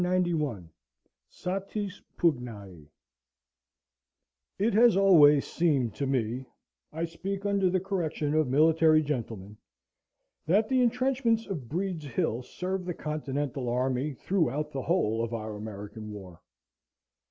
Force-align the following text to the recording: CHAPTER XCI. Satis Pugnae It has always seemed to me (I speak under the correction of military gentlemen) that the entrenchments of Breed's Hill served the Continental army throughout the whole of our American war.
CHAPTER 0.01 0.31
XCI. 0.31 0.69
Satis 1.29 2.01
Pugnae 2.17 2.89
It 4.57 4.73
has 4.73 4.97
always 4.97 5.45
seemed 5.45 5.93
to 5.93 6.07
me 6.07 6.47
(I 6.91 7.05
speak 7.05 7.45
under 7.45 7.69
the 7.69 7.79
correction 7.81 8.33
of 8.33 8.47
military 8.47 9.03
gentlemen) 9.03 9.57
that 10.47 10.67
the 10.69 10.81
entrenchments 10.81 11.45
of 11.45 11.69
Breed's 11.69 12.05
Hill 12.05 12.41
served 12.41 12.87
the 12.87 12.95
Continental 12.95 13.69
army 13.69 14.15
throughout 14.15 14.71
the 14.71 14.81
whole 14.81 15.23
of 15.23 15.35
our 15.35 15.55
American 15.55 16.11
war. 16.11 16.41